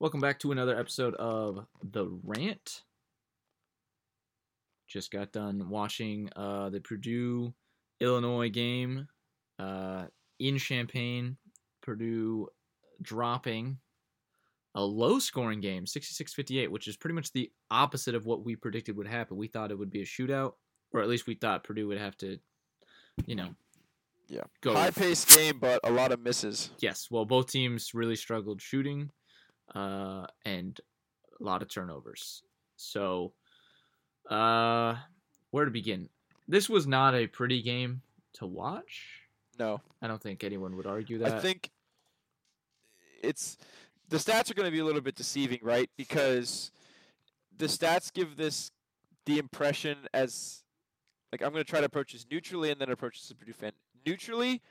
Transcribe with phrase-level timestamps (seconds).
[0.00, 2.82] Welcome back to another episode of The Rant.
[4.86, 7.52] Just got done watching uh, the Purdue
[8.00, 9.08] Illinois game
[9.58, 10.06] uh,
[10.38, 11.36] in Champaign.
[11.82, 12.48] Purdue
[13.02, 13.78] dropping
[14.74, 18.54] a low scoring game, 66 58, which is pretty much the opposite of what we
[18.56, 19.36] predicted would happen.
[19.36, 20.52] We thought it would be a shootout,
[20.92, 22.38] or at least we thought Purdue would have to,
[23.26, 23.54] you know,
[24.28, 24.44] Yeah.
[24.60, 24.74] go.
[24.74, 26.70] High paced game, but a lot of misses.
[26.78, 29.10] Yes, well, both teams really struggled shooting,
[29.74, 30.80] uh, and
[31.40, 32.42] a lot of turnovers.
[32.76, 33.32] So,
[34.28, 34.96] uh,
[35.50, 36.08] where to begin?
[36.46, 38.02] This was not a pretty game
[38.34, 39.22] to watch.
[39.58, 39.80] No.
[40.00, 41.34] I don't think anyone would argue that.
[41.34, 41.70] I think
[43.22, 43.56] it's
[44.08, 45.90] the stats are going to be a little bit deceiving, right?
[45.96, 46.70] Because
[47.56, 48.70] the stats give this
[49.26, 50.62] the impression as
[51.32, 53.34] like I'm going to try to approach this neutrally and then approach this as a
[53.34, 53.72] Purdue fan.
[54.06, 54.62] Neutrally,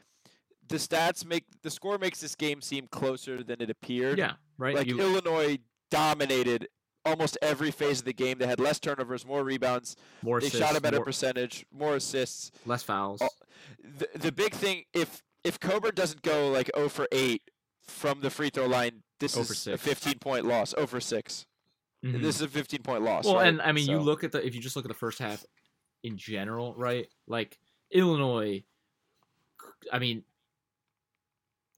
[0.67, 4.17] the stats make the score makes this game seem closer than it appeared.
[4.17, 4.75] yeah, right.
[4.75, 6.67] Like You- Illinois dominated
[7.05, 8.37] almost every phase of the game.
[8.37, 9.95] They had less turnovers, more rebounds.
[10.21, 12.51] more They assists, shot a better more- percentage, more assists.
[12.65, 13.21] less fouls.
[13.21, 13.29] Oh,
[13.97, 17.41] the, the big thing if if Cockburn doesn't go like 0 for 8
[17.81, 20.71] from the free throw line, this 0 for is a 15 point loss.
[20.71, 21.45] 0 for 6.
[22.03, 22.21] Mhm.
[22.21, 23.25] This is a 15 point loss.
[23.25, 23.47] Well, right?
[23.47, 25.45] and I mean, you look at the if you just look at the first half
[26.03, 27.07] in general, right?
[27.27, 27.57] Like
[27.91, 28.63] Illinois,
[29.91, 30.23] I mean,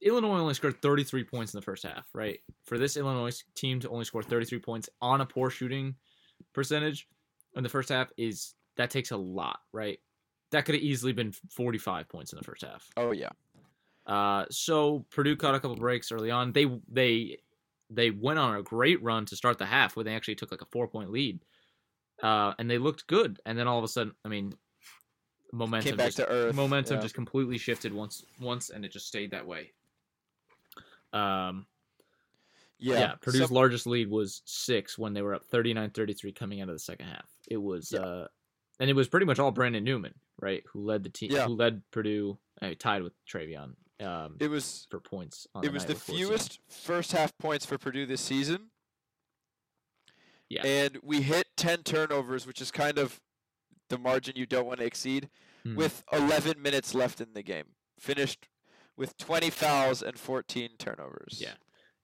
[0.01, 2.39] Illinois only scored 33 points in the first half, right?
[2.65, 5.95] For this Illinois team to only score 33 points on a poor shooting
[6.53, 7.07] percentage
[7.55, 9.99] in the first half is that takes a lot, right?
[10.51, 12.87] That could have easily been 45 points in the first half.
[12.97, 13.29] Oh yeah.
[14.07, 16.51] Uh, so Purdue caught a couple breaks early on.
[16.51, 17.37] They they
[17.89, 20.61] they went on a great run to start the half where they actually took like
[20.61, 21.39] a four point lead,
[22.23, 23.39] uh, and they looked good.
[23.45, 24.53] And then all of a sudden, I mean,
[25.51, 26.55] momentum Came back just, to earth.
[26.55, 27.01] momentum yeah.
[27.01, 29.73] just completely shifted once once, and it just stayed that way.
[31.13, 31.65] Um,
[32.77, 32.99] yeah.
[32.99, 36.75] yeah, Purdue's Some- largest lead was six when they were up 39-33 coming out of
[36.75, 37.29] the second half.
[37.49, 37.99] It was, Yeah.
[38.01, 38.27] uh,
[38.79, 41.45] and it was pretty much all Brandon Newman, right, who led the team, Yeah.
[41.47, 43.75] who led Purdue, uh, tied with Trevion.
[43.99, 45.45] Um, it was for points.
[45.53, 46.25] On it was the with 14.
[46.27, 48.71] fewest first half points for Purdue this season.
[50.47, 50.65] Yeah.
[50.65, 53.19] And we hit 10 turnovers, which is kind of
[53.89, 55.29] the margin you don't want to exceed,
[55.65, 55.75] Mhm.
[55.75, 57.75] with 11 minutes left in the game.
[57.99, 58.47] Finished
[58.99, 61.41] with 20 fouls and 14 turnovers.
[61.41, 61.53] Yeah.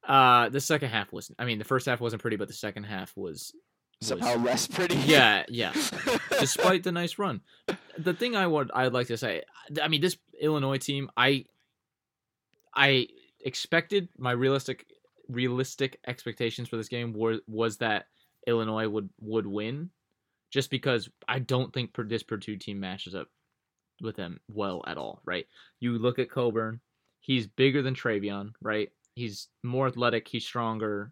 [0.08, 1.30] Uh, the second half was.
[1.38, 3.54] I mean, the first half wasn't pretty, but the second half was.
[4.02, 4.96] was- Somehow less pretty.
[4.96, 5.74] Yeah, yeah.
[6.40, 7.42] Despite the nice run,
[7.98, 9.44] the thing I would I'd like to say,
[9.82, 11.46] I mean, this Illinois team, I,
[12.76, 13.08] I
[13.44, 14.86] expected my realistic
[15.28, 18.06] realistic expectations for this game were was that
[18.48, 19.90] Illinois would would win,
[20.52, 23.28] just because I don't think this Purdue team matches up
[24.02, 25.22] with him well at all.
[25.26, 25.48] Right?
[25.80, 26.80] You look at Cockburn,
[27.22, 28.90] he's bigger than Trevion, right?
[29.16, 31.12] He's more athletic, he's stronger,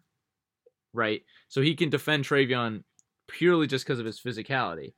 [0.92, 1.22] right?
[1.48, 2.84] So he can defend Trevion
[3.28, 4.94] purely just because of his physicality.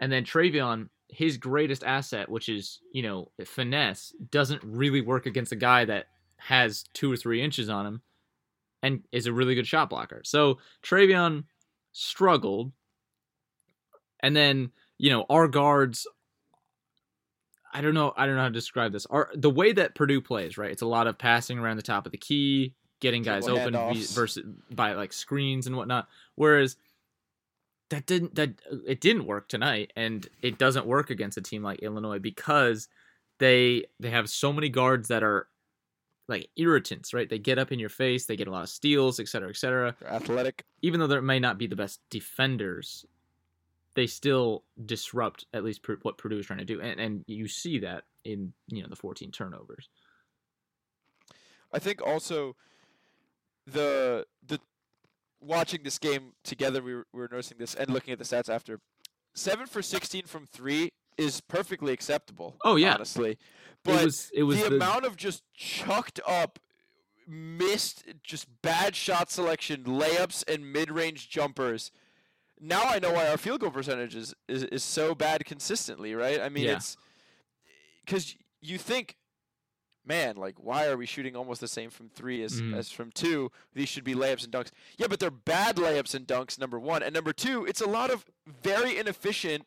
[0.00, 5.52] And then Trevion, his greatest asset, which is, you know, finesse, doesn't really work against
[5.52, 6.06] a guy that
[6.38, 8.02] has two or three inches on him
[8.82, 10.22] and is a really good shot blocker.
[10.24, 11.44] So Trevion
[11.92, 12.72] struggled.
[14.20, 16.06] And then, you know, our guards
[17.76, 18.14] I don't know.
[18.16, 19.04] I don't know how to describe this.
[19.04, 20.70] Our the way that Purdue plays, right?
[20.70, 24.14] It's a lot of passing around the top of the key, getting guys open handoffs.
[24.14, 26.08] versus by like screens and whatnot.
[26.36, 26.78] Whereas
[27.90, 28.52] that didn't that
[28.86, 32.88] it didn't work tonight, and it doesn't work against a team like Illinois because
[33.40, 35.46] they they have so many guards that are
[36.28, 37.28] like irritants, right?
[37.28, 39.56] They get up in your face, they get a lot of steals, et cetera, et
[39.56, 40.64] cetera They're athletic.
[40.80, 43.04] even though they may not be the best defenders,
[43.96, 47.80] they still disrupt at least what Purdue is trying to do, and and you see
[47.80, 49.88] that in you know the 14 turnovers.
[51.72, 52.54] I think also
[53.66, 54.60] the the
[55.40, 58.48] watching this game together, we were, we were noticing this and looking at the stats
[58.48, 58.80] after.
[59.34, 62.56] Seven for 16 from three is perfectly acceptable.
[62.64, 62.94] Oh, yeah.
[62.94, 63.38] honestly,
[63.82, 66.58] but it was it was the, the, amount of just chucked up,
[67.26, 71.90] missed, just bad shot selection, layups, and mid-range jumpers.
[72.60, 76.40] Now I know why our field goal percentage is, is, is so bad consistently, right?
[76.40, 76.76] I mean, Yeah.
[76.76, 76.96] it's
[78.04, 79.16] because you think,
[80.04, 82.74] man, like why are we shooting almost the same from three as, Mhm.
[82.76, 83.50] as from two?
[83.74, 84.70] These should be layups and dunks.
[84.96, 86.58] Yeah, but they're bad layups and dunks.
[86.58, 89.66] Number one, and number two, it's a lot of very inefficient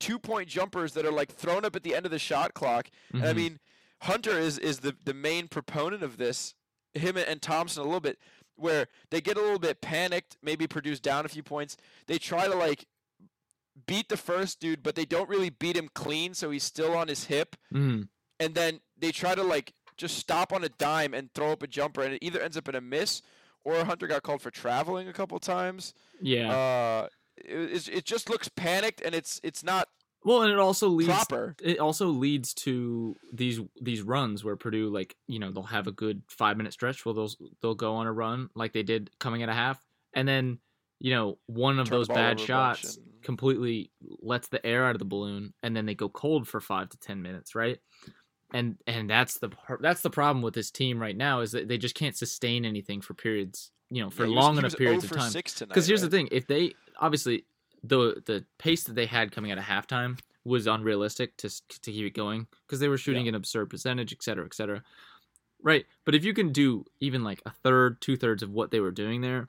[0.00, 2.88] two-point jumpers that are like thrown up at the end of the shot clock.
[3.12, 3.36] And I Mhm.
[3.36, 3.60] mean,
[4.02, 6.54] Hunter is is the the main proponent of this.
[6.94, 8.18] Him and Thompson a little bit,
[8.62, 11.76] where they get a little bit panicked, maybe produce down a few points.
[12.06, 12.86] They try to like
[13.86, 17.08] beat the first dude, but they don't really beat him clean, so he's still on
[17.08, 17.56] his hip.
[17.72, 18.08] Mhm.
[18.38, 21.66] And then they try to like just stop on a dime and throw up a
[21.66, 23.22] jumper, and it either ends up in a miss
[23.64, 25.94] or Hunter got called for traveling a couple times.
[26.20, 26.52] Yeah.
[26.52, 29.88] Uh, it, it's- it just looks panicked, and it's it's not
[30.24, 31.54] well, and it also leads proper.
[31.62, 35.92] it also leads to these these runs where Purdue like you know they'll have a
[35.92, 37.30] good five minute stretch where they'll
[37.60, 39.84] they'll go on a run like they did coming at a half,
[40.14, 40.58] and then
[41.00, 43.90] you know one of Turn those bad over a bunch shots and- completely
[44.20, 46.98] lets the air out of the balloon, and then they go cold for five to
[46.98, 47.78] ten minutes, right?
[48.54, 51.78] And and that's the that's the problem with this team right now is that they
[51.78, 55.10] just can't sustain anything for periods you know for Yeah, was- long enough periods of
[55.12, 55.32] time.
[55.32, 56.10] Because here's right?
[56.10, 57.44] the thing: if they obviously
[57.82, 62.06] the the pace that they had coming out of halftime was unrealistic to to keep
[62.06, 64.82] it going because they were shooting an absurd percentage, et cetera, et cetera.
[65.64, 68.80] Right, but if you can do even like a third, two thirds of what they
[68.80, 69.48] were doing there,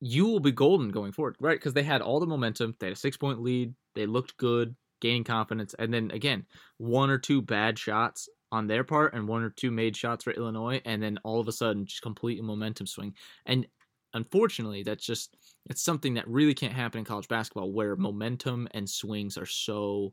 [0.00, 1.58] you will be golden going forward, right?
[1.58, 4.76] Because they had all the momentum, they had a six point lead, they looked good,
[5.00, 6.46] gaining confidence, and then again,
[6.78, 10.32] one or two bad shots on their part and one or two made shots for
[10.32, 13.14] Illinois, and then all of a sudden just complete momentum swing.
[13.46, 13.66] And
[14.14, 15.36] unfortunately, that's just
[15.70, 20.12] it's something that really can't happen in college basketball where momentum and swings are so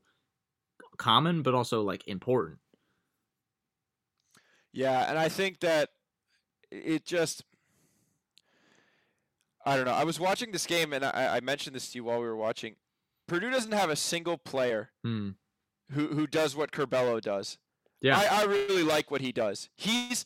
[0.97, 2.59] common but also like important.
[4.71, 5.89] Yeah, and I think that
[6.71, 7.43] it just
[9.65, 9.93] I don't know.
[9.93, 12.35] I was watching this game and I, I mentioned this to you while we were
[12.35, 12.75] watching.
[13.27, 15.31] Purdue doesn't have a single player Hmm.
[15.91, 17.57] who who does what Curbelo does.
[18.01, 18.17] Yeah.
[18.17, 19.69] I, I really like what he does.
[19.75, 20.25] He's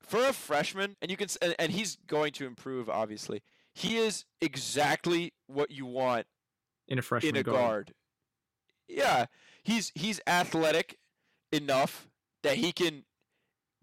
[0.00, 2.90] for a freshman, and you can and, and he's going to improve.
[2.90, 3.42] Obviously,
[3.74, 6.26] he is exactly what you want
[6.88, 7.94] in a freshman in a guard.
[8.88, 9.26] Yeah,
[9.62, 10.98] he's he's athletic
[11.50, 12.08] enough
[12.42, 13.04] that he can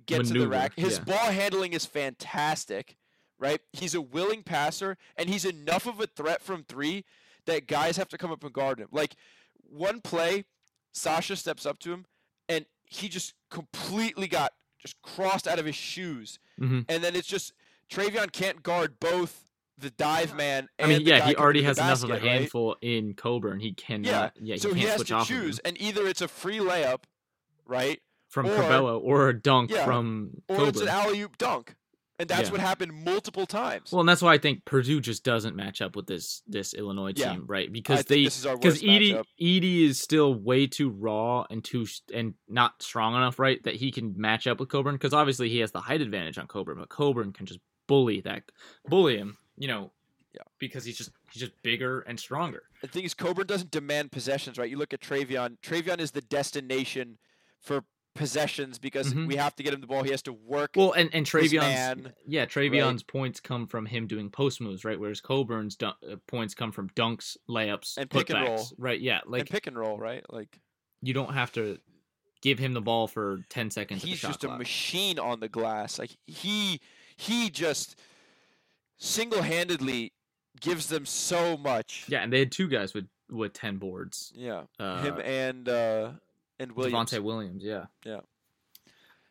[0.06, 0.74] get to the rack.
[0.75, 1.03] His yeah.
[1.06, 2.97] ball handling is fantastic,
[3.39, 3.62] right?
[3.74, 7.06] He's a willing passer, and he's enough of a threat from three
[7.45, 8.89] that guys have to come up and guard him.
[8.92, 9.15] Like
[9.63, 10.45] one play,
[10.94, 12.06] Sasha steps up to him,
[12.47, 16.85] and he just completely got just crossed out of his shoes, Mhm.
[16.88, 17.53] and then it's just
[17.89, 19.49] Trevion can't guard both
[19.80, 20.68] the dive man.
[20.80, 22.40] I mean, yeah, he already has enough of a basket, right?
[22.42, 23.60] handful in Cockburn.
[23.60, 24.06] He cannot.
[24.06, 26.58] Yeah, Yeah, he so can't he has switch to choose, and either it's a free
[26.60, 27.04] layup,
[27.66, 28.00] right,
[28.30, 30.70] from or- Curbelo or a dunk Yeah, from or Cockburn.
[30.70, 31.76] it's an alley oop dunk,
[32.20, 32.52] and that's Yeah.
[32.52, 33.92] what happened multiple times.
[33.92, 37.14] Well, and that's why I think Purdue just doesn't match up with this this Illinois
[37.14, 37.72] team, right?
[37.72, 39.24] Because think they because Edey matchup.
[39.42, 43.64] Edey is still way too raw and too and not strong enough, right?
[43.64, 44.96] That he can match up with Cockburn.
[44.96, 48.44] Because obviously he has the height advantage on Cockburn, but Cockburn can just bully that
[48.88, 49.91] bully him, you know.
[50.33, 50.41] Yeah.
[50.59, 52.63] Because he's just he's just bigger and stronger.
[52.81, 54.69] The thing is, Cockburn doesn't demand possessions, right?
[54.69, 55.57] You look at Trevion.
[55.63, 57.17] Trevion is the destination
[57.59, 57.83] for
[58.15, 59.27] possessions because Mhm.
[59.27, 60.03] we have to get him the ball.
[60.03, 60.71] He has to work.
[60.75, 65.00] Well, and and Trevion's man, yeah, Trevion's points come from him doing post moves, right?
[65.00, 68.67] Whereas Cockburn's dun- uh, points come from dunks, layups, And pick and roll.
[68.77, 69.00] right?
[69.00, 70.23] Yeah, and like pick and roll, right?
[70.31, 70.59] Like
[71.01, 71.79] you don't have to
[72.41, 74.03] give him the ball for ten seconds.
[74.03, 75.97] he's at the shot just a machine on the glass.
[75.97, 76.81] Like he
[77.17, 78.00] he just
[79.00, 80.13] single-handedly
[80.62, 82.06] gives them so much.
[82.07, 84.31] Yeah, and they had two guys with with ten boards.
[84.36, 84.63] Yeah.
[84.80, 86.12] Uh, Him and uh
[86.60, 87.12] and Williams.
[87.12, 88.19] Da'Monte Williams, yeah, Yeah.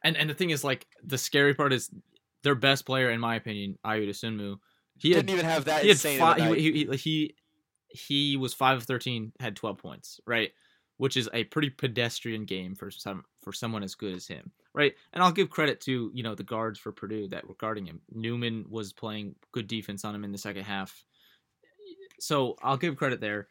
[0.03, 1.91] And and the thing is, like, the scary part is
[2.45, 4.59] their best player, in my opinion, Ayo Dosunmu.
[4.97, 6.19] He Didn't even have that he had insane.
[6.19, 7.35] five, he, he, he
[7.89, 10.51] he was five of thirteen, had twelve points, right?
[10.97, 14.95] Which is a pretty pedestrian game for some for someone as good as him, right?
[15.13, 18.01] And I'll give credit to you know the guards for Purdue that were guarding him.
[18.15, 21.05] Newman was playing good defense on him in the second half,
[22.21, 23.49] so I'll give credit there.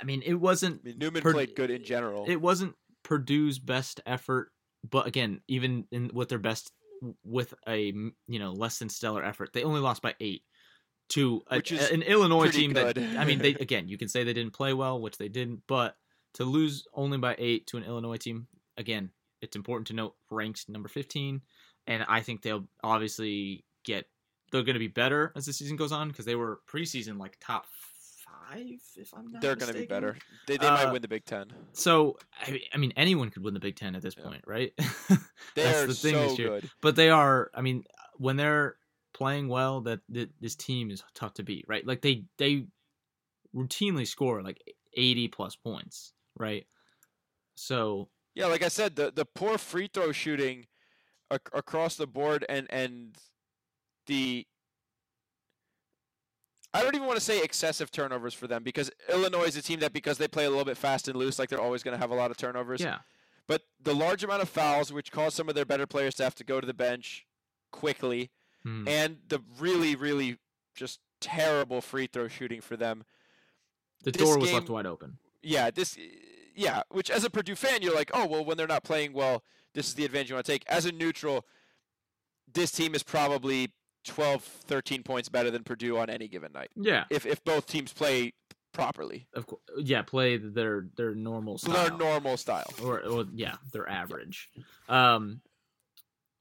[0.00, 2.26] I mean, it wasn't I mean, Newman played good in general.
[2.28, 4.50] it wasn't Purdue's best effort,
[4.88, 6.72] but again, even in with their best
[7.24, 7.92] with a
[8.26, 10.42] you know less than stellar effort, they only lost by eight
[11.10, 12.98] to a, is an Illinois team that.
[12.98, 15.96] I mean, they again, you can say they didn't play well, which they didn't, but
[16.34, 19.10] to lose only by eight to an Illinois team, again,
[19.42, 21.42] it's important to note ranked number fifteen,
[21.86, 24.06] and I think they'll obviously get
[24.50, 27.36] they're going to be better as the season goes on because they were preseason like
[27.40, 27.66] top
[28.24, 29.40] five, if I'm not mistaken.
[29.40, 30.16] They're going to be better.
[30.46, 31.52] They, they might Uh, win the Big Ten.
[31.72, 34.24] So I, I mean, anyone could win the Big Ten at this Yeah.
[34.24, 34.72] point, right?
[35.54, 36.70] They that's are the thing so good.
[36.82, 37.50] but they are.
[37.54, 37.84] I mean,
[38.16, 38.76] when they're
[39.12, 41.84] playing well, that, that this team is tough to beat, right?
[41.86, 42.66] Like they they
[43.54, 44.62] routinely score like
[44.94, 46.66] eighty plus points, right?
[47.56, 50.66] So Yeah, like I said, the the poor free throw shooting
[51.30, 53.16] ac- across the board and and
[54.06, 54.46] the
[56.74, 59.80] I don't even want to say excessive turnovers for them because Illinois is a team
[59.80, 61.98] that because they play a little bit fast and loose, like they're always going to
[61.98, 62.80] have a lot of turnovers.
[62.80, 62.98] yeah,
[63.46, 66.34] But the large amount of fouls, which caused some of their better players to have
[66.36, 67.26] to go to the bench
[67.72, 68.30] quickly,
[68.64, 68.86] Hmm.
[68.86, 70.38] and the really, really
[70.74, 73.04] just terrible free throw shooting for them.
[74.04, 75.18] the this door was game- left wide open.
[75.42, 75.98] Yeah, this,
[76.58, 76.82] yeah.
[76.90, 79.42] Which as a Purdue fan, you're like, oh well, when they're not playing well,
[79.74, 80.64] this is the advantage you want to take.
[80.68, 81.46] As a neutral,
[82.52, 83.72] this team is probably
[84.04, 86.70] 12, 13 points better than Purdue on any given night.
[86.76, 88.32] Yeah, If if both teams play
[88.72, 89.60] properly, of course.
[89.78, 91.74] Yeah, play their their normal style.
[91.88, 92.70] their normal style.
[92.82, 94.48] or, or yeah, they're average.
[94.88, 95.40] Um,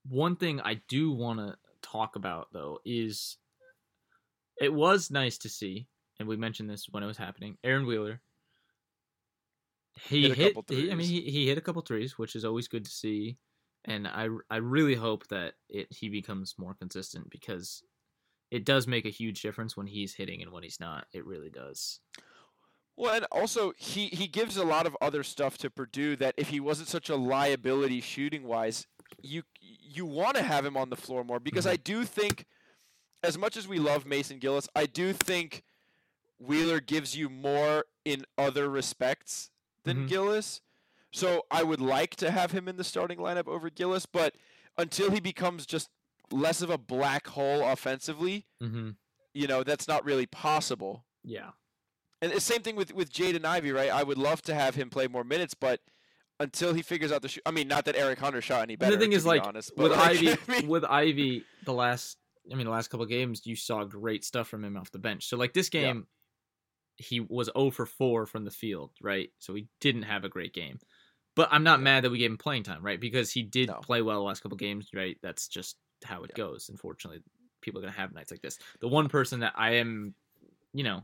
[0.07, 3.37] one thing I do want to talk about though is
[4.61, 5.87] it was nice to see,
[6.19, 7.57] and we mentioned this when it was happening.
[7.63, 8.21] Aaron Wheeler,
[10.03, 10.57] he Hit a hit.
[10.57, 12.91] couple he, I mean, he, he hit a couple threes, which is always good to
[12.91, 13.39] see,
[13.85, 17.83] and I I really hope that it he becomes more consistent because
[18.51, 21.07] it does make a huge difference when he's hitting and when he's not.
[21.13, 22.01] It really does.
[22.95, 26.49] Well, and also he he gives a lot of other stuff to Purdue that if
[26.49, 28.87] he wasn't such a liability shooting wise,
[29.21, 31.71] you you want to have him on the floor more because Mhm.
[31.71, 32.45] I do think,
[33.23, 35.63] as much as we love Mason Gillis, I do think
[36.39, 39.51] Wheeler gives you more in other respects
[39.87, 40.09] than Mhm.
[40.09, 40.61] Gillis.
[41.11, 44.35] So I would like to have him in the starting lineup over Gillis, but
[44.77, 45.89] until he becomes just
[46.31, 48.91] less of a black hole offensively, Mm-hmm.
[49.33, 51.05] you know, that's not really possible.
[51.23, 51.51] Yeah.
[52.21, 53.89] And the same thing with with Jaden Ivey, right?
[53.91, 55.81] I would love to have him play more minutes, but
[56.39, 58.79] until he figures out the shoot, I mean, not that Eric Hunter shot any And
[58.79, 58.95] better.
[58.95, 61.73] the thing to is, be like honest, with like, Ivey, I mean, with Ivey, the
[61.73, 62.17] last,
[62.51, 64.99] I mean, the last couple of games, you saw great stuff from him off the
[64.99, 65.27] bench.
[65.27, 66.07] So like this game,
[66.97, 69.31] he was 0 for 4 from the field, right?
[69.39, 70.79] So he didn't have a great game.
[71.35, 71.83] But I'm not Yeah.
[71.83, 72.99] mad that we gave him playing time, right?
[72.99, 73.75] Because he did No.
[73.75, 75.17] play well the last couple games, right?
[75.21, 76.37] That's just how it Yeah.
[76.37, 76.69] goes.
[76.69, 77.21] Unfortunately,
[77.61, 78.57] people are gonna have nights like this.
[78.79, 80.15] The one person that I am,
[80.73, 81.03] you know,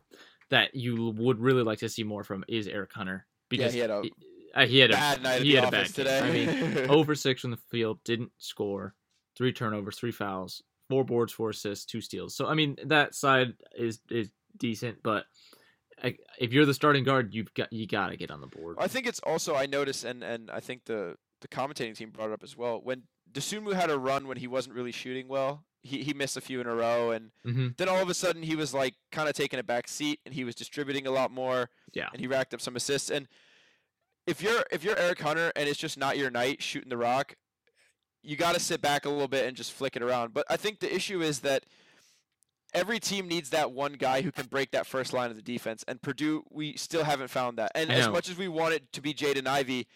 [0.50, 3.92] that you would really like to see more from is Eric Hunter because he had
[3.92, 4.14] a he,
[4.56, 6.20] uh, he had a bad night he the had a bad today.
[6.20, 8.96] I mean, over six from the field, didn't score,
[9.36, 12.36] three turnovers, three fouls, four boards, four assists, two steals.
[12.36, 15.26] So I mean that side is is decent, but
[16.04, 18.78] if you're the starting guard, you've got you got to get on the board.
[18.80, 22.30] I think it's also I noticed, and and I think the the commentating team brought
[22.30, 22.80] it up as well.
[22.82, 26.42] When Dosunmu had a run when he wasn't really shooting well, he he missed a
[26.42, 29.28] few in a row, and hmm then all of a sudden he was like kind
[29.30, 31.70] of taking a back seat, and he was distributing a lot more.
[31.94, 32.10] Yeah.
[32.12, 33.10] and he racked up some assists.
[33.10, 33.28] And
[34.26, 37.36] if you're if you're Eric Hunter and it's just not your night shooting the rock,
[38.24, 40.34] you got to sit back a little bit and just flick it around.
[40.34, 41.66] But I think the issue is that
[42.74, 45.84] every team needs that one guy who can break that first line of the defense,
[45.88, 47.72] and Purdue we still haven't found that.
[47.76, 49.88] And as much as we want it to be Jaden Ivey,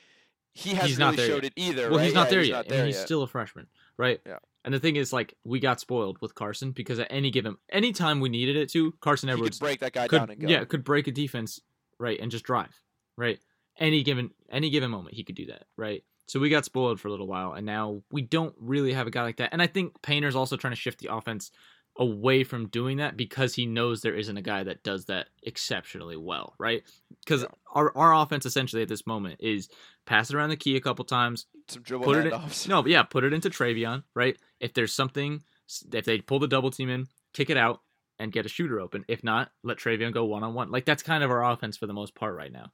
[0.54, 1.90] he hasn't He's not really there showed it either.
[1.90, 2.06] well, right?
[2.06, 3.06] he's not Yeah, there he's yet, Not and he's yet.
[3.06, 3.68] still a freshman,
[3.98, 4.20] right?
[4.26, 4.40] Yeah.
[4.66, 7.94] And the thing is, like, we got spoiled with Carsen because at any given, any
[7.94, 10.48] time we needed it to, Carsen he could break that guy could, down and go.
[10.48, 11.62] yeah, could break a defense,
[12.00, 12.82] right, and just drive,
[13.18, 13.40] right.
[13.80, 16.04] Any given any given moment, he could do that, right.
[16.28, 19.12] So we got spoiled for a little while, and now we don't really have a
[19.12, 19.50] guy like that.
[19.54, 21.52] And I think Painter's also trying to shift the offense
[22.00, 26.16] away from doing that because he knows there isn't a guy that does that exceptionally
[26.18, 26.84] well, right?
[27.24, 27.48] Because Yeah.
[27.74, 29.68] our our offense essentially at this moment is
[30.06, 32.92] pass it around the key a couple times, Some dribble put it in- no, but
[32.92, 34.38] yeah, put it into Trevion, right?
[34.60, 35.44] If there's something,
[35.92, 37.82] if they pull the double team in, kick it out
[38.20, 39.04] and get a shooter open.
[39.08, 40.70] If not, let Trevion go one on one.
[40.72, 42.72] Like that's kind of our offense for the most part right now.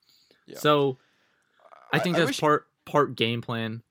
[0.47, 0.57] Yeah.
[0.59, 0.97] So
[1.93, 3.81] I think that's wish- part part game plan,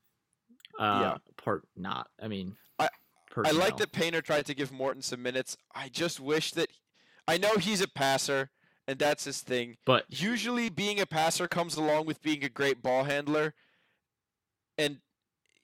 [0.79, 1.17] uh, Yeah.
[1.37, 2.09] part not.
[2.21, 2.55] I mean,
[3.37, 5.57] I- I like that Painter tried to give Morton some minutes.
[5.75, 6.69] I just wish that
[7.27, 8.49] I know he's a passer
[8.87, 9.77] and that's his thing.
[9.85, 13.53] but Usually being a passer comes along with being a great ball handler
[14.77, 14.97] and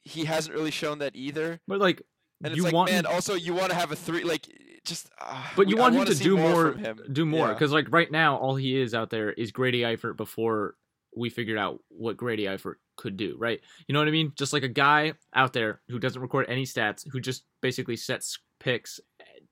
[0.02, 1.60] he hasn't really shown that either.
[1.68, 2.02] but like
[2.44, 4.48] And you like want man, also you want to have a three like
[4.86, 7.00] just uh, but you we- I want him wanna to do more, him.
[7.12, 7.54] do more Yeah.
[7.54, 10.76] because like right now all he is out there is Grady Eifert before
[11.16, 13.60] we figured out what Grady Eifert could do, right?
[13.88, 14.34] You know what I mean?
[14.36, 18.38] Just like a guy out there who doesn't record any stats, who just basically sets
[18.60, 19.00] picks,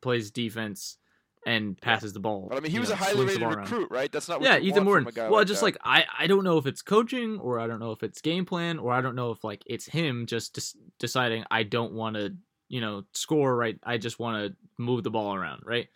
[0.02, 0.98] plays defense,
[1.46, 2.48] and passes the ball.
[2.50, 4.12] But I mean, he was know, a highly rated recruit, right?
[4.12, 5.06] That's not what Yeah, Ethan Morton.
[5.06, 5.66] from a guy Well, like just that.
[5.68, 8.44] like I, I don't know if it's coaching or I don't know if it's game
[8.46, 12.18] plan or I don't know if like it's him just des- deciding I don't want
[12.18, 12.36] to,
[12.68, 13.80] you know, score right.
[13.84, 15.88] I just want to move the ball around, right?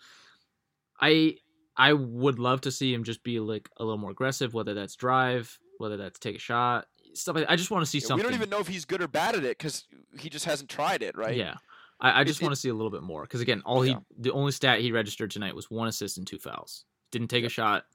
[1.02, 1.36] I
[1.82, 4.96] I would love to see him just be like a little more aggressive, whether that's
[4.96, 7.48] drive, whether that's take a shot, stuff like.
[7.50, 9.36] I just want to see Yeah, we don't even know if he's good or bad
[9.36, 9.86] at it because
[10.20, 11.36] he just hasn't tried it, right?
[11.36, 11.56] Yeah.
[12.00, 14.00] I, I just want to see a little bit more because again, all he Yeah.
[14.16, 16.86] the only stat he registered tonight was one assist and two fouls.
[17.12, 17.86] Didn't take a shot.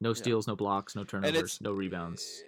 [0.00, 2.44] No steals, no blocks, no turnovers, no rebounds.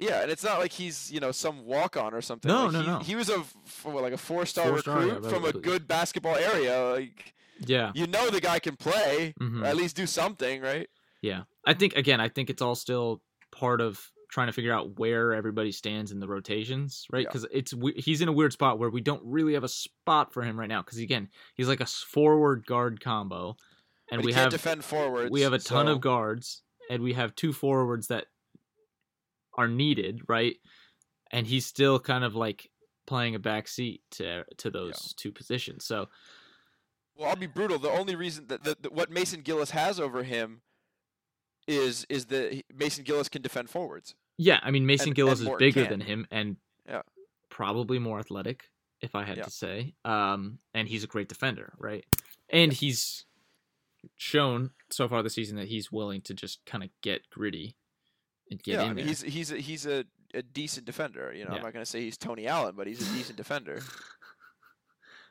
[0.00, 2.48] Yeah, and it's not like he's you know some walk on or something.
[2.48, 2.98] No, like, no, he, no.
[3.00, 3.44] He was a
[3.82, 6.82] what, like a four star Four-star, yeah, recruit from a good basketball area.
[6.92, 7.92] Like Yeah.
[7.94, 9.62] you know the guy can play, Mhm.
[9.62, 10.88] or at least do something, right?
[11.22, 14.98] Yeah, I think again, I think it's all still part of trying to figure out
[14.98, 17.20] where everybody stands in the rotations, right?
[17.22, 17.28] Yeah.
[17.28, 20.32] Because it's we- he's in a weird spot where we don't really have a spot
[20.32, 20.82] for him right now.
[20.82, 23.56] Because again, he's like a forward guard combo,
[24.10, 25.30] and we have defend forwards.
[25.30, 28.26] we have a ton so- of guards, and we have two forwards that
[29.56, 30.56] are needed, right?
[31.30, 32.70] And he's still kind of like
[33.06, 35.84] playing a back seat to to those two positions.
[35.84, 36.08] So
[37.16, 37.78] Well, I'll be brutal.
[37.78, 40.62] The only reason that, that, that what Mason Gillis has over him
[41.66, 44.14] is is that Mason Gillis can defend forwards.
[44.36, 45.90] Yeah, I mean Mason And- Gillis and is bigger can.
[45.90, 46.56] than him and
[46.88, 47.02] Yeah.
[47.48, 49.44] probably more athletic, if I had Yeah.
[49.44, 49.94] to say.
[50.04, 52.04] Um, and he's a great defender, right?
[52.50, 53.24] And he's
[54.16, 57.76] shown so far this season that he's willing to just kind of get gritty
[58.50, 59.06] and get yeah, in I mean, there.
[59.06, 60.04] he's he's a, he's a,
[60.34, 61.32] a decent defender.
[61.32, 61.58] You know, Yeah.
[61.58, 63.80] I'm not gonna say he's Tony Allen, but he's a decent defender.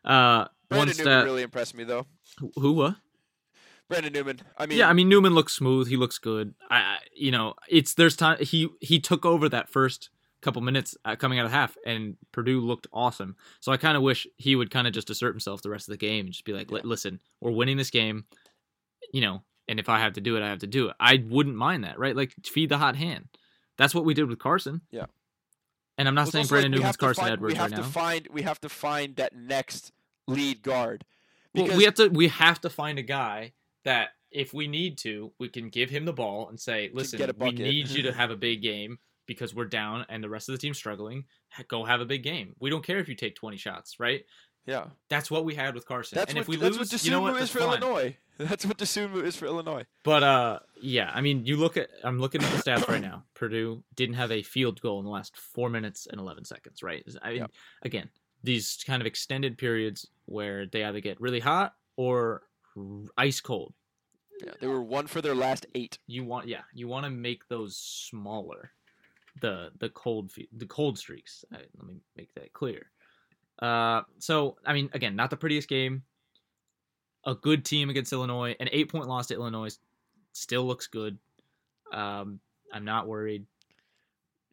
[0.05, 2.05] uh, Brandon Newman really impressed me though.
[2.39, 2.73] who- Who?
[2.73, 2.95] What?
[3.89, 4.39] Brandon Newman.
[4.57, 5.87] I mean, yeah, I mean Newman looks smooth.
[5.87, 6.53] He looks good.
[6.69, 10.09] I, I you know, it's there's time he he took over that first
[10.41, 13.35] couple minutes uh, coming out of half, and Purdue looked awesome.
[13.59, 15.93] So I kind of wish he would kind of just assert himself the rest of
[15.93, 16.79] the game and just be like, Yeah.
[16.83, 18.25] listen, we're winning this game,
[19.13, 20.95] you know, and if I have to do it, I have to do it.
[20.99, 22.15] I wouldn't mind that, right?
[22.15, 23.27] Like feed the hot hand.
[23.77, 24.81] That's what we did with Carsen.
[24.91, 25.05] Yeah.
[25.97, 27.81] And I'm not saying like Brandon we Newman's Carsen find- Edwards We have right to
[27.83, 27.87] now.
[27.89, 29.91] find we have to find that next
[30.27, 31.05] lead guard.
[31.53, 33.53] Well, Because we have to we have to find a guy
[33.85, 37.51] that if we need to, we can give him the ball and say, "Listen, we
[37.51, 38.97] need you to have a big game
[39.27, 41.25] because we're down and the rest of the team's struggling.
[41.67, 42.55] Go have a big game.
[42.59, 44.25] We don't care if you take 20 shots, right?
[44.65, 46.15] Yeah, That's what we had with Carsen.
[46.15, 47.35] that's and what if we that's lose, what you know what?
[47.41, 47.67] Is for fine.
[47.81, 48.17] Illinois.
[48.39, 49.83] That's what Dosunmu is for Illinois.
[50.03, 53.25] But uh, yeah, I mean, you look at I'm looking at the stats right now.
[53.35, 57.05] Purdue didn't have a field goal in the last four minutes and 11 seconds, right?
[57.21, 57.51] I mean, Yep.
[57.83, 58.09] again,
[58.43, 62.41] these kind of extended periods where they either get really hot or
[63.17, 63.73] ice cold.
[64.43, 65.99] Yeah, they were one for their last eight.
[66.07, 68.71] you want yeah you want to make those smaller
[69.41, 72.87] the the cold the cold streaks uh, let me make that clear
[73.59, 76.03] uh so i mean again not the prettiest game
[77.25, 79.77] a good team against illinois an eight point loss to illinois
[80.33, 81.17] still looks good
[81.93, 82.39] um
[82.73, 83.45] i'm not worried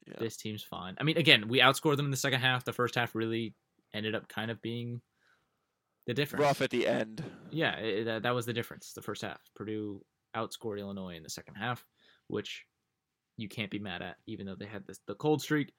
[0.07, 0.15] Yeah.
[0.19, 2.95] this team's fine i mean again we outscored them in the second half the first
[2.95, 3.55] half really
[3.95, 5.01] ended up kind of being
[6.07, 7.23] the difference Rough at the end.
[7.51, 8.95] yeah, it, that, that was the difference.
[8.95, 10.03] The first half, Purdue
[10.35, 11.85] outscored Illinois in the second half,
[12.27, 12.65] which
[13.37, 15.73] you can't be mad at, even though they had this the cold streak.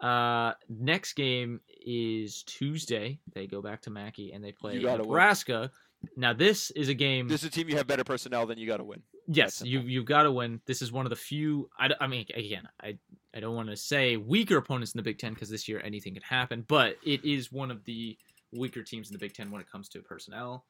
[0.00, 3.18] Uh, next game is Tuesday.
[3.34, 5.08] They go back to Mackey and they play gotta win.
[5.08, 5.70] Nebraska.
[6.16, 7.26] Now this is a game.
[7.26, 9.02] This is a team you have better personnel than you got to win.
[9.26, 10.60] yes, you you've got to win.
[10.64, 11.68] This is one of the few.
[11.78, 12.96] I, I mean, again, I
[13.34, 16.14] I don't want to say weaker opponents in the Big Ten because this year anything
[16.14, 18.16] can happen, but it is one of the
[18.52, 20.64] weaker teams in the Big Ten when it comes to personnel.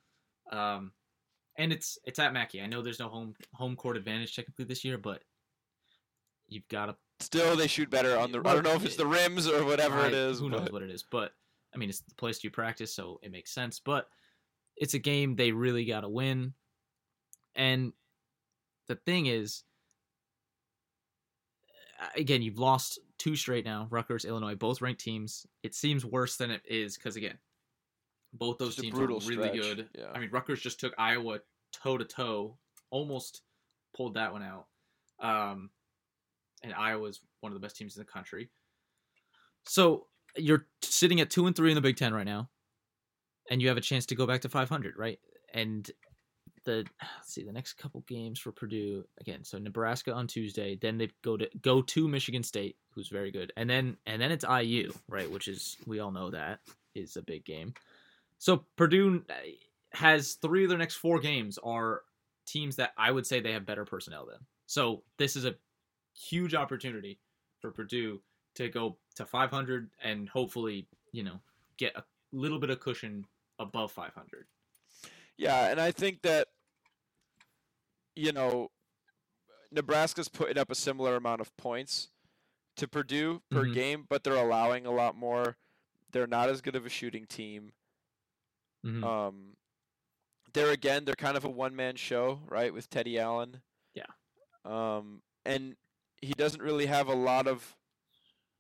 [0.50, 0.92] Um,
[1.56, 2.62] and it's it's at Mackey.
[2.62, 5.22] I know there's no home home court advantage technically this year, but
[6.48, 6.96] you've got to.
[7.20, 8.38] Still, they shoot better on the.
[8.44, 10.38] I don't know if it's the rims or whatever it is.
[10.38, 11.02] Who knows what it is?
[11.02, 11.32] But
[11.74, 13.80] I mean, it's the place you practice, so it makes sense.
[13.80, 14.08] But
[14.76, 16.54] it's a game they really got to win.
[17.56, 17.92] And
[18.86, 19.64] the thing is,
[22.16, 23.88] again, you've lost two straight now.
[23.90, 25.46] Rutgers, Illinois, both ranked teams.
[25.62, 27.38] It seems worse than it is because again,
[28.32, 29.88] both those teams are really stretch, good.
[29.98, 30.06] yeah.
[30.14, 31.40] I mean, Rutgers just took Iowa
[31.72, 32.58] toe to toe,
[32.90, 33.42] almost
[33.96, 34.66] pulled that one out.
[35.20, 35.70] Um,
[36.62, 38.50] and Iowa's one of the best teams in the country.
[39.64, 42.48] So you're sitting at two and three in the Big Ten right now,
[43.50, 45.18] and you have a chance to go back to 500, right?
[45.52, 45.90] And
[46.64, 46.84] the
[47.16, 49.44] let's see the next couple games for Purdue again.
[49.44, 53.52] So Nebraska on Tuesday, then they go to go to Michigan State, who's very good,
[53.56, 55.30] and then and then it's IU, right?
[55.30, 56.60] Which is we all know that
[56.94, 57.74] is a big game.
[58.38, 59.34] So Purdue uh,
[59.92, 62.02] has three of their next four games are
[62.46, 64.38] teams that I would say they have better personnel than.
[64.66, 65.54] So this is a
[66.18, 67.18] huge opportunity
[67.60, 68.20] for Purdue
[68.54, 71.40] to go to 500 and hopefully, you know,
[71.76, 73.24] get a little bit of cushion
[73.58, 74.46] above 500.
[75.36, 76.48] Yeah, and I think that
[78.16, 78.70] you know
[79.70, 82.08] Nebraska's putting up a similar amount of points
[82.76, 83.74] to Purdue per Mhm.
[83.74, 85.56] game, but they're allowing a lot more.
[86.10, 87.72] They're not as good of a shooting team.
[88.84, 89.04] Mhm.
[89.04, 89.56] Um,
[90.52, 93.62] there again, they're kind of a one-man show, right, with Teddy Allen.
[93.94, 94.06] Yeah.
[94.64, 95.76] Um, and
[96.20, 97.76] he doesn't really have a lot of.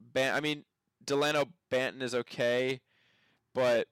[0.00, 0.64] Ban- I mean,
[1.04, 2.80] Dalano Banton is okay,
[3.54, 3.88] but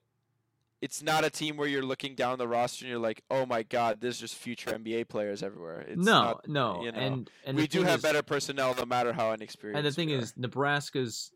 [0.81, 3.63] it's not a team where you're looking down the roster and you're like, oh my
[3.63, 5.81] god, there's just future NBA players everywhere.
[5.81, 8.85] It's no, not- no, you know, and and we do have is- better personnel, no
[8.85, 9.77] matter how inexperienced.
[9.77, 11.31] And the thing is, Nebraska's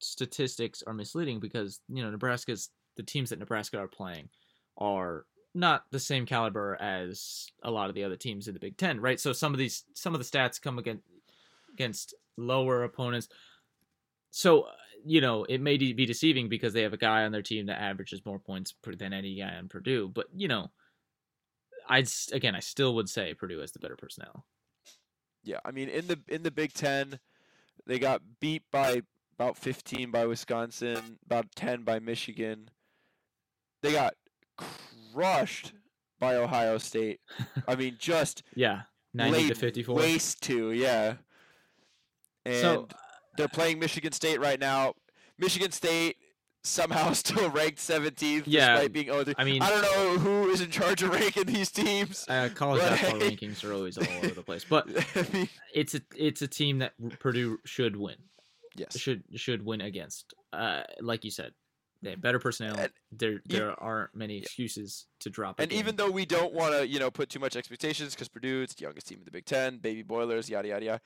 [0.00, 4.28] statistics are misleading because you know Nebraska's the teams that Nebraska are playing
[4.76, 8.76] are not the same caliber as a lot of the other teams in the Big
[8.76, 9.18] Ten, right?
[9.18, 11.04] So some of these some of the stats come against
[11.78, 13.28] against lower opponents.
[14.30, 14.72] So uh,
[15.04, 17.80] you know it may be deceiving because they have a guy on their team that
[17.80, 20.70] averages more points than any guy on Purdue, but you know.
[21.90, 24.44] I'd again, I still would say Purdue has the better personnel.
[25.42, 27.18] Yeah, I mean in the in the Big Ten,
[27.86, 29.00] they got beat by
[29.38, 32.68] about 15 by Wisconsin, about 10 by Michigan.
[33.80, 34.12] They got
[35.14, 35.72] crushed
[36.20, 37.20] by Ohio State.
[37.66, 38.82] I mean, just Yeah,
[39.14, 39.96] ninety to fifty-four.
[39.96, 41.14] waste to, yeah.
[42.48, 42.88] And so
[43.36, 44.94] they're playing Michigan State right now.
[45.38, 46.16] Michigan State
[46.64, 50.60] somehow still ranked 17th Yeah, despite being oh, I mean, I don't know who is
[50.60, 52.26] in charge of ranking these teams.
[52.28, 53.38] uh, college basketball Right.
[53.38, 56.78] rankings are always all over the place, but I mean, it's a it's a team
[56.78, 58.16] that Purdue should win.
[58.76, 58.98] yes.
[58.98, 60.34] Should should win against.
[60.52, 61.52] Uh, like you said,
[62.02, 62.76] they have better personnel.
[62.76, 65.60] And there there aren't many excuses to drop.
[65.60, 68.62] And even though we don't want to, you know, put too much expectations because Purdue,
[68.62, 71.00] it's the youngest team in the Big Ten, baby Boilers, yada yada yada.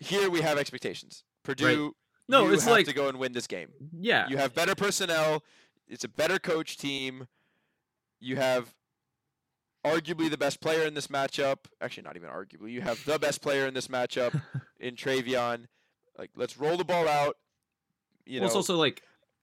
[0.00, 1.24] Here we have expectations.
[1.42, 1.94] Purdue,
[2.28, 3.68] no, you it's have like to go and win this game.
[3.98, 5.42] yeah, You have better personnel.
[5.88, 7.28] It's a better coach team.
[8.20, 8.74] You have
[9.84, 11.58] arguably the best player in this matchup.
[11.80, 12.70] Actually, not even arguably.
[12.72, 14.40] You have the best player in this matchup
[14.80, 15.66] in Trevion.
[16.18, 17.36] Like, let's roll the ball out.
[18.26, 19.02] You well, it's know, also like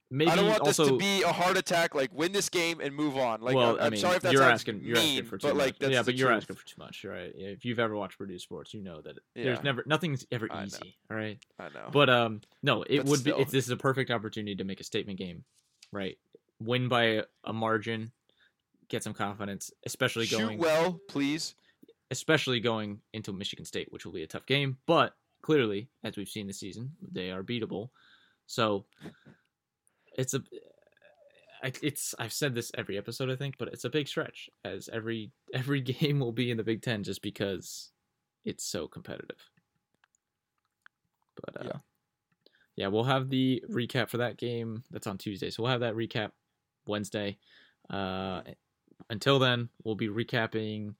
[0.10, 1.94] maybe I don't want also this to be a heart attack.
[1.96, 3.42] Like, win this game and move on.
[3.42, 5.48] Like, well, I'm, I mean, sorry if that you're asking you're mean, asking for too
[5.48, 5.66] but much.
[5.66, 6.38] like, that's yeah, but you're truth.
[6.44, 7.32] asking for too much, right?
[7.36, 9.44] If you've ever watched Purdue sports, you know that Yeah.
[9.46, 10.66] there's never nothing's ever I know.
[10.66, 10.98] easy.
[11.12, 11.90] All right, I know.
[11.92, 13.32] but um, no, it But would be.
[13.32, 13.40] still.
[13.42, 15.44] It's, this is a perfect opportunity to make a statement game,
[15.92, 16.18] right?
[16.62, 18.12] Win by a margin,
[18.90, 20.42] get some confidence, especially going.
[20.44, 21.54] Shoot going well, please.
[22.12, 24.78] especially going into Michigan State, which will be a tough game.
[24.88, 27.90] But clearly, as we've seen this season, they are beatable.
[28.48, 28.86] So
[30.18, 30.42] it's a
[31.64, 34.90] I- it's I've said this every episode I think, but it's a big stretch as
[34.92, 37.92] every every game will be in the Big Ten just because
[38.46, 39.38] it's so competitive.
[41.46, 41.80] But uh, yeah.
[42.76, 42.88] Yeah.
[42.88, 44.84] we'll have the recap for that game.
[44.92, 46.32] That's on Tuesday, so we'll have that recap
[46.86, 47.38] Wednesday.
[47.90, 48.42] Uh,
[49.10, 50.96] until then, we'll be recapping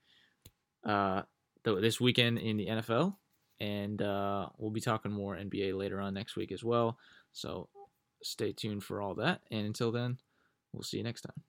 [0.84, 1.22] uh,
[1.64, 3.16] th- this weekend in the NFL,
[3.60, 6.98] and uh, we'll be talking more NBA later on next week as well.
[7.32, 7.68] So
[8.22, 9.40] stay tuned for all that.
[9.50, 10.18] And until then,
[10.72, 11.42] we'll see you next time.